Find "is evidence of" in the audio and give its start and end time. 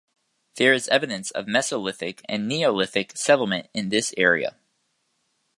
0.73-1.45